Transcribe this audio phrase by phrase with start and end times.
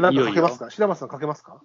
[0.00, 0.70] なんかいよいよかけますか？
[0.70, 1.60] 白松さんかけますか？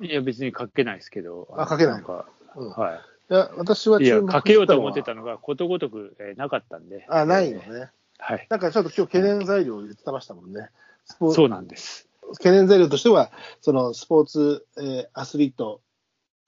[0.00, 1.48] いや、別にかけないですけど。
[1.56, 2.26] あかけないんか、
[2.56, 2.70] うん。
[2.70, 2.92] は
[3.30, 4.04] いや、私はい。
[4.04, 7.06] いやかけようと思ってたのが、ことごとく、えーなかったんで。
[7.08, 7.90] あ、ないのえーね。
[8.18, 8.46] はい。
[8.50, 10.68] なんかちょっと今日懸念材料を言ってましたもんね。
[11.06, 12.08] スポーそうなんです。
[12.38, 13.30] 懸念材料としては、
[13.60, 15.80] そのスポーツ、えーアスリート、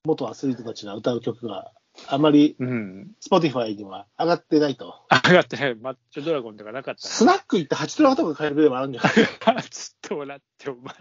[0.05, 1.73] 元アスリートたちが歌う曲が
[2.09, 3.11] あまりうん。
[3.27, 4.95] Spotify には上がってないと。
[5.27, 9.57] 上がってない、マッチョドラゴンとかなかったスナック行って8ドル頭で買えるぐらいもあるんじゃない？
[9.57, 9.63] な。
[9.63, 10.95] ちょっと笑って、お前。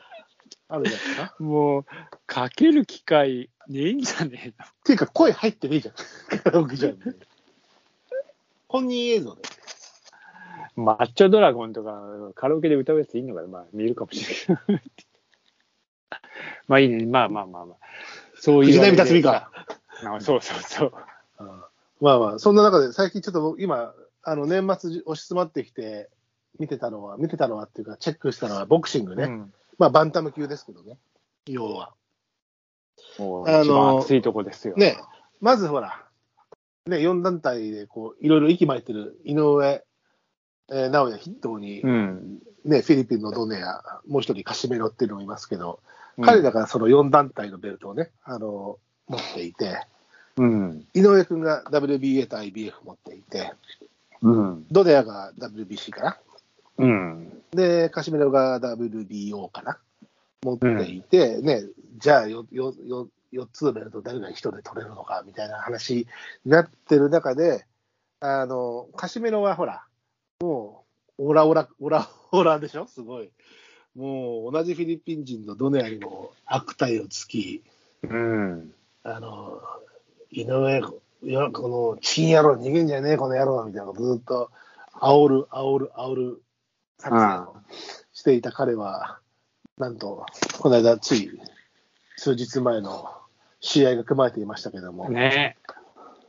[0.68, 1.36] あるんじゃないですか？
[1.40, 1.86] もう、
[2.26, 4.66] かける機会ねえんじゃねえの？
[4.66, 5.96] っていうか、声入ってねえじゃん。
[6.44, 6.98] カラオケじゃん。
[8.68, 9.42] 本人映像で。
[10.76, 12.02] マッチョドラゴンとか、
[12.36, 13.48] カラオケで歌うやついんのかな？
[13.48, 14.82] まあ、見るかもしれない。
[16.68, 17.06] まあいいね。
[17.06, 17.78] まあまあまあまあ。
[18.36, 18.72] そういう。
[18.72, 19.52] 藤波辰巳か。
[20.04, 20.94] あそうそうそう。
[22.02, 26.10] まあまあ、そんな中で、最近ちょっと僕今、あの、年末押し詰まってきて、
[26.60, 29.24] 見てたのは、見てたのはっていうか、チェックしたのはボクシングね。
[29.24, 30.98] うんまあ、バンタム級ですけどね。
[31.48, 31.94] 要は。
[33.18, 34.76] あの一番熱いとこですよ。
[34.76, 34.98] ね、
[35.42, 36.06] まずほら、
[36.88, 39.84] ね、4団体でこう、いろいろ息巻いてる井上、
[40.72, 42.40] えー直哉筆頭に、うん。
[42.64, 45.80] ね、フィリピンのドネア、もう一人カシメロっていうのもいますけど、
[46.18, 49.86] うん彼らがその4団体のベルトをね、あの、持っていて、
[50.38, 50.86] うん。
[50.94, 53.54] 井上君が WBA と IBF 持っていて、
[54.22, 54.66] うん。
[54.72, 56.18] ドネアが WBC かな。
[56.78, 57.35] うん。
[57.56, 59.80] で、カシメロが WBO かな？
[60.44, 61.64] 持っていて、ね、
[61.98, 66.08] じゃあよ、よ、よ、4つのベルト誰が一人で取れるのかみたいな話に
[66.46, 67.66] なってる中で、
[68.20, 69.84] あの、カシメロはほら、
[70.42, 70.86] も
[71.18, 72.86] う、オラオラ、オラオラでしょ？
[72.88, 73.32] すごい。
[73.96, 77.64] もう、同じフィリピン人のドネアにも悪態をつき、
[78.04, 78.74] うん。
[79.04, 79.62] あの、
[80.32, 80.82] 井上、
[81.24, 84.52] いやこの、チン野郎逃げんじゃねえ、この野郎みたいなことずっと、
[84.94, 86.42] 煽る、煽る、煽る
[87.10, 87.56] 作戦を
[88.14, 89.20] していた彼は、
[89.78, 90.26] なんと、
[90.60, 91.40] この間、つい、
[92.18, 93.10] 数日前の
[93.60, 95.58] 試合が組まれていましたけども、ね、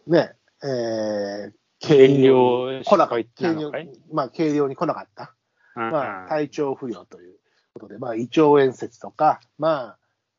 [0.06, 0.32] ね
[0.62, 3.42] えー、減量来なかった。
[3.42, 3.90] なのかい？
[4.12, 5.34] まあ、軽量に来なかった。
[5.76, 7.34] うんまあ、体調不良という
[7.74, 9.98] ことで、まあ、胃腸炎説とか、まあ、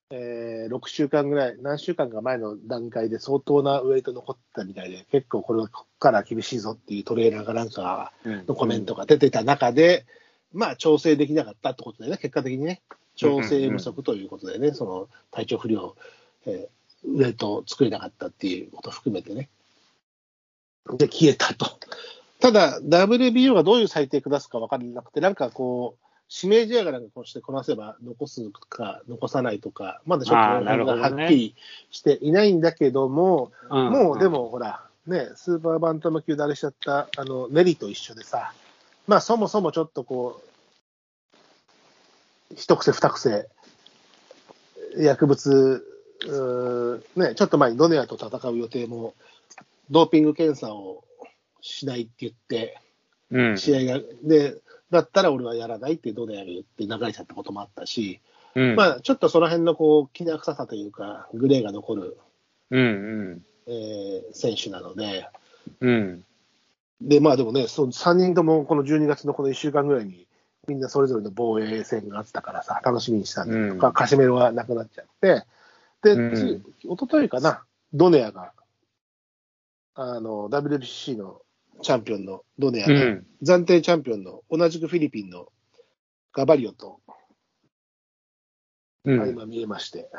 [0.09, 10.05] えー6週間ぐらい、何週間か前の段階で相当なウェイト残ってたみたいで、結構これはここから厳しいぞっていうトレーナーがなんかのコメントが出てた中で、
[10.53, 12.81] まあ、調整できなかったってことでね、結果的にね、
[13.15, 15.95] 調整不足ということでね、その体調不良、
[16.45, 19.49] えーウェイトを作れなかったっていうことを含めてね。
[20.93, 21.67] で、消えたと。
[22.39, 31.55] ただ、WBO がどういう裁定下すか分からなくて、なんかこう、指名試合がなんかこうしてこなせば残すか残さないとか、まだちょっとはっきり
[31.89, 33.89] していないんだけども、うん。
[33.91, 38.53] もうでもほら、ね、スーパーバンタム級であれしちゃったあのネリと一緒でさ、
[39.07, 40.41] まあそもそもちょっとこ
[42.51, 43.47] う、一癖二癖、
[44.97, 45.83] 薬物、
[47.15, 49.13] ね、ちょっと前にドネアと戦う予定も、
[49.89, 51.03] ドーピング検査を
[51.61, 52.81] しないって言って、
[53.31, 53.57] うん。
[53.57, 54.57] 試合が、で、
[54.89, 58.21] だったら俺はやらないってドネアが言って流れちゃったこともあったし、
[58.55, 58.75] うん。
[58.75, 62.17] まあちょっとその辺のこう、きな臭さというか、グレーが残る、
[62.71, 65.29] うんえー選手なので、
[65.81, 66.23] うん。
[67.01, 67.09] うん。
[67.09, 70.27] で、まあでもね、そう3人ともこの12月のこの1週間ぐらいに、
[70.67, 75.45] みんなそれぞれの防衛戦があったからさ、楽しみにしたんだけど、うんかカシメロはなくなっちゃって、
[76.03, 77.63] で、うんつ一昨日かな、
[77.93, 78.53] ドネアが、
[79.95, 81.41] あの、WBC の
[81.81, 83.25] チャンピオンのドネアが、うん。
[83.41, 85.47] 暫定チャンピオンの同じくフィリピンの
[86.33, 86.99] ガバリオと
[89.05, 89.29] うん。
[89.29, 90.09] 今見えまして、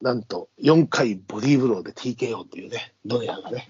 [0.00, 3.68] なんと4回ボディーブローで TKO っていうね、ドネアがね。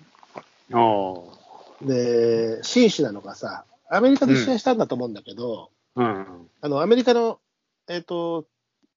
[0.72, 1.37] おー
[1.82, 6.48] で、紳士なのがさ、アメリカで試合したんだと思うんだけど、うん。
[6.60, 7.40] あの、アメリカの、
[7.88, 8.46] えっ、と、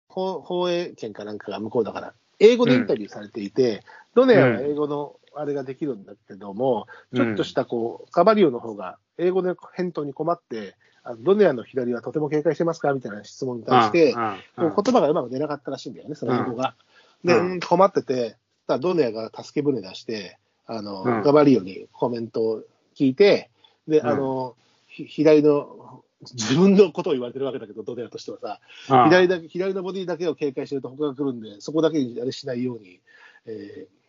[0.07, 3.83] 放放映権かなんかが向こうだから、英語でインタビューされていて、
[4.13, 14.13] ドネアは英語のあれができるんだけども、ちょっとしたこう、カバリオの方が英語で返答に困って、あのドネアの左はとても警戒してますかみたいな質問に対して、言
[14.57, 16.75] 葉がうまく出なかったらしいんだよね、その英語が。
[17.23, 17.51] で、うん。
[17.51, 18.35] うん困ってて、
[18.79, 20.37] ドネアが助け舟出して、
[20.67, 21.22] あの、うん。
[21.22, 22.63] ガバリオにコメントを
[23.01, 23.49] 聞いて、
[23.87, 24.55] で、うんあの、
[24.87, 28.59] ひ左の、自分のことを言われてるわけだけど、ドネアとしてはさ、
[28.89, 33.01] うん左だけ、左のボディだけを警戒してると他が来るんで、そこだけにあれしないように、
[33.45, 34.01] えー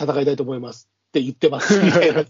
[0.00, 2.24] 戦いたいと思いますって言ってます、 みたいな。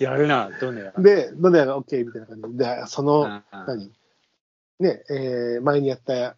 [0.00, 1.00] やるな、ドネア。
[1.00, 3.92] で、ドネアが OK みたいな感じで、でその、うん何？
[4.80, 6.36] ね、えー前にやった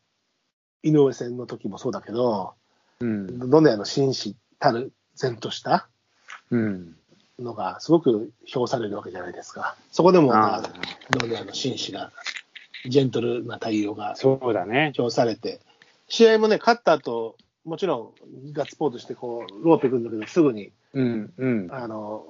[0.83, 2.55] 井上戦の時もそうだけど、
[3.01, 3.51] うん。
[3.51, 5.89] ドネアの紳士たる然とした
[6.51, 6.97] うん。
[7.39, 9.77] のがすごく評されるわけじゃないですか。
[9.93, 10.63] そこでも、まああ
[11.11, 12.13] ドネアの紳士が
[12.87, 14.93] ジェントルな対応がそうだね。
[14.95, 15.61] 強調されて、
[16.09, 18.15] 試合もね、勝った後、もちろ
[18.49, 21.69] んガッツポーズして、こう、ローペくんだけど、すぐに、うん、うん。
[21.73, 22.25] あの、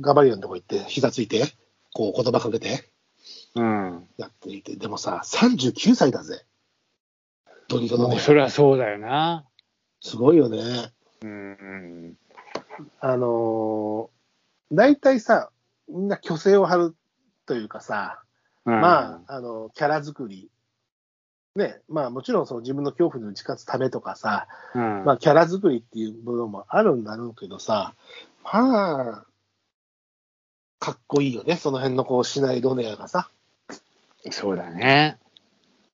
[0.00, 1.44] ガバリオンのとこ行って、膝ついて、
[1.94, 2.90] こう、言葉かけて、
[3.54, 4.08] うん。
[4.16, 6.44] やっていて、でもさ、39歳だぜ。
[7.68, 9.46] ドリドのね、それはそうだよな。
[10.00, 10.92] すごいよね。
[11.22, 11.54] うん、う
[12.12, 12.16] ん。
[13.00, 14.08] あのー、
[14.72, 15.50] 大体さ、
[15.88, 16.96] みんな虚勢を張る
[17.46, 18.22] というかさ、
[18.64, 20.50] まあ、あの、キャラ作り。
[21.56, 25.04] ね、まあもちろんその自分の恐怖に打ち勝つためとかさ、あ、うん。
[25.04, 27.94] まあキャラ作りっていう部分もあるんだろうけどさ、
[28.44, 29.24] まあ、
[30.78, 33.30] かっこいいよね、その辺のこう、シナイドネアがさ、
[34.30, 35.18] そうだね。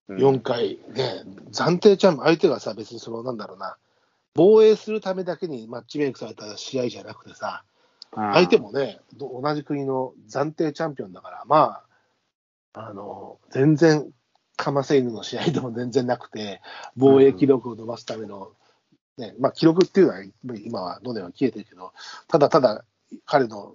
[0.08, 0.18] うん。
[0.18, 0.78] 4回。
[0.88, 3.76] ね、暫定チャンピオン、相手がさ、別にその、なんだろうな、
[4.34, 7.64] 防衛するためだけにマッチメイクされた試合じゃなくてさ、
[8.14, 11.82] 相手もね、ど同じ国の暫定チャンピオンだから、ま
[12.72, 14.10] あ、あの、全然、
[14.56, 16.62] かませ犬の試合でも全然なくて、
[16.96, 18.52] 防衛記録を伸ばすための、
[19.18, 20.20] ね、まあ、記録っていうのは、
[20.64, 21.92] 今はどんどん消えてるけど、
[22.28, 22.84] ただただ、
[23.26, 23.74] 彼の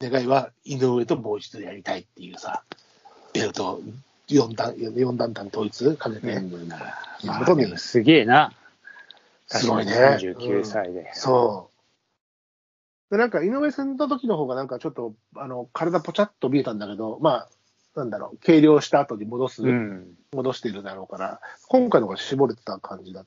[0.00, 2.62] 願いは、井上ともう一度やりたいっていうさ、
[3.32, 3.80] ベルト
[4.28, 6.76] 4段、四段単統一かけて、うんま
[7.40, 8.52] あすげえな。
[9.46, 9.92] すごいね。
[9.92, 11.10] 39歳で。
[11.14, 11.71] そう。
[13.12, 17.48] で、なんか、井上戦の時の方が、なんかちょっと、あの、体ぽちゃっと見えたんだけど、まあ、
[17.94, 20.14] なんだろう、計量した後に戻す、うん。
[20.32, 23.26] 戻しているだろうから、今回の方が絞れてた感じだっ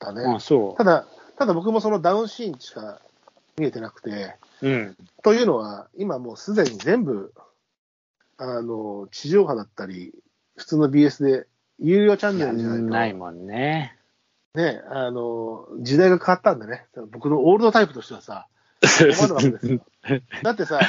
[0.00, 0.24] たね。
[0.26, 1.06] あ、そただ、
[1.38, 3.00] ただ僕もそのダウンシーンしか
[3.56, 4.68] 見えてなくて、う。
[4.68, 4.96] うん。
[5.22, 7.32] というのは、今もうすでに全部、
[8.36, 10.12] あの、地上波だったり、
[10.56, 11.46] 普通の BS で、
[11.78, 13.96] 有料チャンネルじゃないと、ないもんね。
[14.56, 18.48] ね、あの、時代が変わったんでね、僕のオールドタイプとしてはさ。
[20.42, 20.80] だってさ、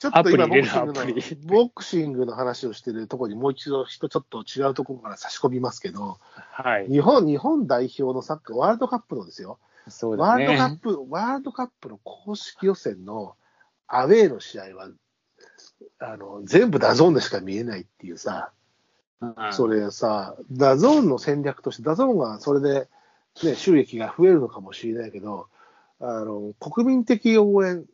[0.00, 1.04] ちょっと今ボクシングの
[1.44, 6.18] ボクシングの話をしてるところにもう一度、ちょっと違うところから差し込みますけど、
[6.50, 6.88] はい。
[6.88, 9.58] 日本、日本代表のサッカー、ワールドカップのですよ、
[9.88, 10.78] そうだワールドカッね。
[10.82, 13.36] プ、ワールドカップの公式予選の
[13.86, 14.88] アウェーの試合は、
[15.98, 18.50] あの、全部 DAZN でしか見えないっていうさ、
[19.20, 19.34] うん。
[19.52, 22.88] それさ、 DAZN の戦略として、 DAZN がそれで、
[23.44, 25.48] ね、収益が増えるのかもしれないけど、
[26.00, 27.84] あの国民的応援、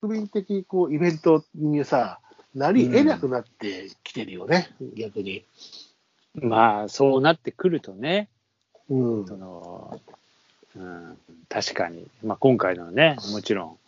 [0.00, 2.18] 国民的こうイベントにさ、
[2.54, 5.44] なり得なくなってきてるよね、逆に。
[6.34, 8.28] まあ、そうなってくるとね、
[8.90, 10.00] うんその、
[10.76, 12.06] うん、確かに。
[12.22, 13.78] まあ、今回のね、もちろん、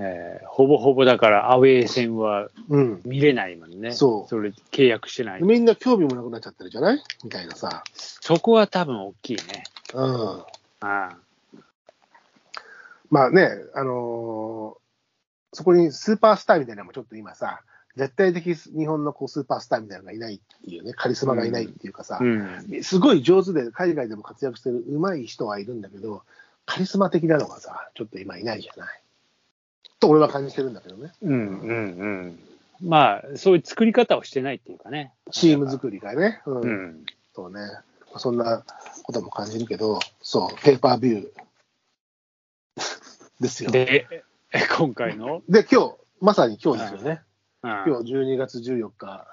[0.00, 3.92] えーほぼほぼだからアウェー戦はうん、見れないもんね。
[3.92, 5.42] そうそれ契約してない。
[5.42, 7.02] みんな興味もなくなっちゃってるじゃない？
[7.24, 7.84] みたいなさ。
[7.94, 9.64] そこは多分大きいね。
[9.94, 10.42] うん、
[10.80, 11.16] あ
[13.10, 14.88] まあね、あのー
[15.52, 17.62] そこにスーパースターみたいなのもちょっと今さ、
[17.96, 22.82] 絶対的日本のこうスーパースターみたいなのがいないっていうね、カリスマがいないっていうかさ、うん。
[22.82, 26.22] すごい上手で海外でも活躍してる上手い人はいるんだけど、
[26.66, 29.00] カリスマ的なのがさ、ちょっと今いないじゃない。
[30.00, 31.12] と俺は感じてるんだけどね。
[31.22, 32.38] うんうんうん。
[32.80, 35.12] まあ、そういう作り方をしてないっていうかね。
[35.32, 36.40] チーム作りがね。
[36.46, 36.60] うん。
[36.60, 37.06] うん。
[37.34, 37.60] そうね。
[38.16, 38.62] そんな
[39.02, 41.28] ことも感じるけど、そう、ペーパービュー
[43.40, 43.70] ですよ。
[43.70, 44.24] で、で、
[44.76, 47.22] 今回の、今日、まさに今日ですよね。
[47.62, 49.26] うん、今日12月14日、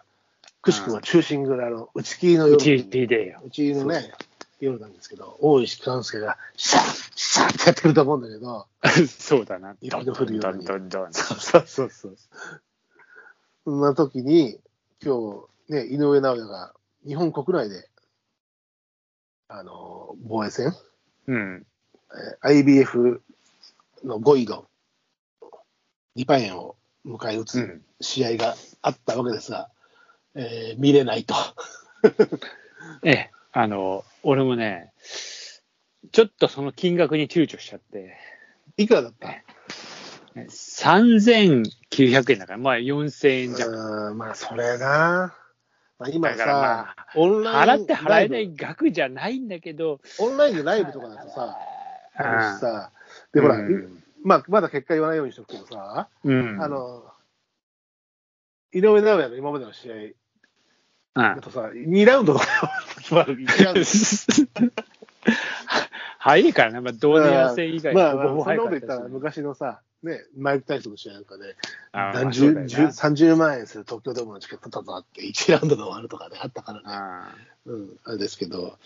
[0.62, 3.42] くしくも中心蔵の打ち切りの夜うちに、でよ。
[3.44, 4.12] うちのね、
[4.60, 8.68] 夜なんですけど、大石勘介が、シャッシャッってやってくると思うんだけど、
[9.08, 9.76] そうだな。
[9.82, 12.18] 雪の降るようにどんどんどんどんそうそうそう。
[13.64, 14.60] そんな時に、
[15.04, 16.74] 今日、ね、井上尚弥が
[17.06, 17.90] 日本国内で、
[19.48, 20.74] あの、防衛戦、
[21.28, 21.66] うん。
[22.44, 23.22] えー IBF
[24.06, 24.66] の5位の
[26.16, 27.82] リパイエンを迎え撃つうん。
[28.02, 29.70] 試合があったわけですが、
[30.36, 31.36] えー見れないと。
[33.04, 34.94] ええ、あの、俺もね、
[36.12, 38.18] ちょっとその金額に躊躇しちゃって、
[38.78, 39.30] いくらだった
[40.36, 44.18] ？3900円だから、まあ4000円じゃん。
[44.18, 45.36] まあ、それな。
[45.98, 51.58] まあ、今だからまさあ、オンライン払って払えない額じゃないんだけど、オンラインでライブとかだとさ、
[52.16, 52.92] あるしさ、
[53.36, 53.58] で、うんほら、
[54.24, 56.62] まあ、まだ結果言わないようにしとくけどさ、うん。
[56.62, 57.04] あの、
[58.74, 60.16] 井上尚弥の今までの試合うん
[61.16, 62.46] だとさ、2ラウンドとか
[62.98, 63.36] 決まる。
[63.36, 64.72] 1ラウンド
[66.18, 71.56] 早いからね、まあ、同年野戦以外まあ、そんなこと言ったら昔のさ、ね、マイク・タイソンの試合なんかで、
[71.94, 76.84] 何十、まあそうだよな十30万円する東京ドームのチケットとかあって、1ラウンドで終わるとかね、あったからね。
[76.88, 77.36] あ
[77.68, 78.78] うん、あれですけど、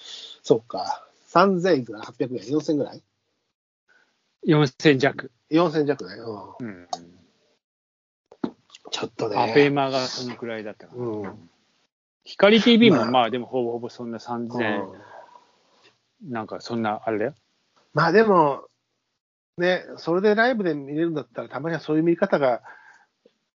[0.44, 1.08] そっか。
[1.32, 2.98] 3000いくら ?800 円 ?4000 ぐらい？
[2.98, 3.02] ー
[4.48, 5.32] 4000弱。
[5.52, 6.16] ?4000 弱ね。
[6.60, 6.68] うん。
[6.68, 6.88] うん。
[8.92, 9.70] ちょっとアフェね。
[9.70, 11.04] マがそのくらいだったから。
[11.04, 11.50] うん
[12.30, 14.86] 光 TV もまあまあでもほぼほぼそんな3000、
[16.28, 17.34] なんかそんなあれだよ。
[17.94, 18.66] まあでも、
[19.58, 22.62] ね、それでライブで見れるんだったら、たまにはそういう見方が、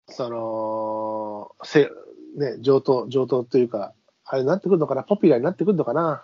[0.07, 1.89] その、せ
[2.37, 6.23] ね、上等、上等というか、あれになってくるのかな、ポピュラーになってくるのかな。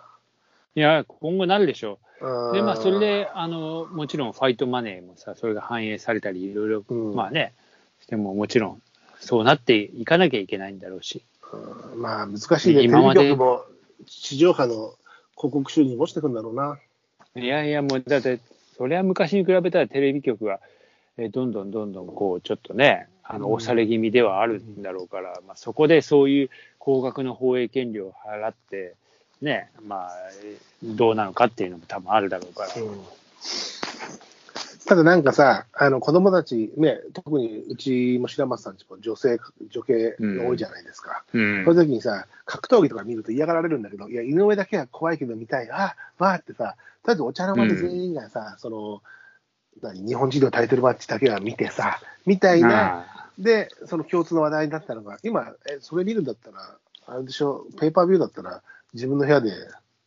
[0.74, 2.52] いや、今後なるでしょうんう。
[2.54, 7.54] で、まあそれで、あの、もちろんファイトマネーもさ、それが反映されたり、いろいろ、うんまあね、
[8.00, 8.82] してももちろん、
[9.20, 11.24] そうなっていかなきゃいけないんだろうし。
[11.52, 13.62] うんまあ難しいね、テレ今までビ局も
[14.06, 14.94] 地上波の
[15.36, 16.78] 広告収入に落ちてくるんだろうな。
[17.36, 18.40] いやいや、もう、だって、
[18.76, 20.60] それは昔に比べたらテレビ局が、
[21.16, 28.94] えーどんどんどんどん、こう、ちょっとね、あの、うん押され気味ではあるんだろうから、まあ、そこでそういう高額の放映権料を払って、
[29.40, 30.10] ね、まあ、
[30.42, 32.82] えーどうなのかっていうのも多分あるだろうから。
[32.82, 33.00] うん。
[34.86, 39.38] ただなんかさ、あの子供たち、ね、特にうちも白松さんちも女性、
[39.70, 41.24] 女系が多いじゃないですか。
[41.34, 41.64] うん。
[41.64, 49.02] そういう時にさ、格闘技とか見ると嫌がられるんだけど、いや、井上だけは怖いけど見たい、あわーってさ、とりあえずお茶の間で全員がさ、その、
[49.82, 53.30] 何、日本人のタイトルマッチだけは見てさ、みたいな、あ。
[53.38, 56.76] で、その共通の話題になったのが、今、え、それ見るんだったら、
[57.06, 58.62] あれでしょ、ペーパービューだったら、
[58.94, 59.52] 自分の部屋で、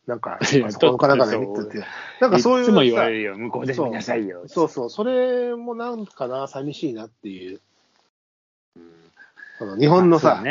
[0.06, 1.84] なんか、パソコンかなんかで見てて、
[2.20, 4.44] なんかそういういつも言わされるよ、向こうで見なさいよ。
[4.48, 4.68] そう。
[4.68, 7.60] そう、それもなんかな、寂しいなっていう。
[9.58, 10.42] その日本のさ、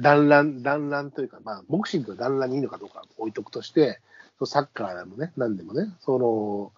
[0.00, 4.00] 団らん、団らんというか、まあ、ボクシングが団らんにいいのかどうか置いとくとして、
[4.44, 6.72] サッカーでもね、なんでもね、その、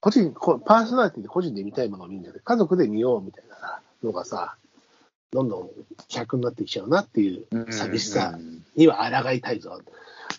[0.00, 4.56] 個人、こパーソナリティで個人で見たいものを見るんじゃなくて、家族で見ようみたいなさのがさ、
[5.34, 5.70] どんどん
[6.08, 9.80] 客になってきちゃうなっていううん寂しさうんには抗いたいぞ。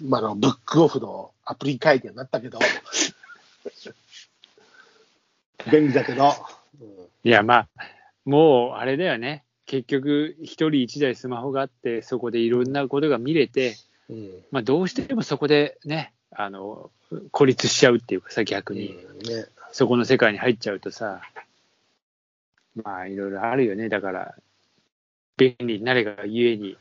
[0.02, 2.60] まあ、あの、ブックオフのアプリ会見になったけど、
[5.72, 6.34] 便利だけど、
[6.82, 6.88] うん
[7.24, 7.68] いや、まあ、
[8.26, 9.46] もう、あれだよね。
[9.66, 13.76] 結局、一人一台スマホがあって、そこでいろんなことが見れて、
[14.10, 16.92] うんまあ、どうしてもそこでね、あの、
[17.32, 18.90] 孤立しちゃうっていうかさ、逆に。
[18.90, 18.96] ね、
[19.72, 21.22] そこの世界に入っちゃうとさ、
[22.76, 23.90] まあ、いろいろあるよね。
[23.90, 24.36] だから、
[25.38, 26.78] 便利になれがゆえに、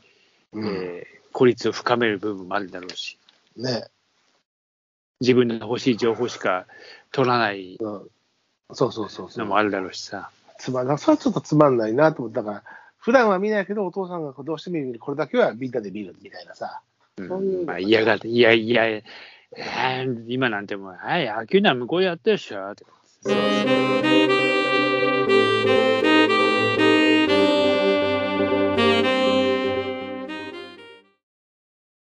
[0.53, 3.19] うんえー孤立を深める部分もあるだろうし、
[3.57, 3.89] ね、
[5.19, 6.65] 自分の欲しい情報しか
[7.11, 8.09] 取らないうん、
[8.71, 9.43] そうそうそうそう。
[9.43, 10.29] のもあるだろうしさ。
[10.57, 12.63] つまんな、それはちょっとつまんないなと思ったから、
[12.97, 16.79] 普段は見ないけど、お父さんがどうしても見る、これだけはみんなで見るみたいなさ。
[17.17, 22.85] うんまあ、嫌がって、いやいや、えー今なんてもう、はい、野球なら向こうでやってるっしょって。
[23.21, 24.54] そうそう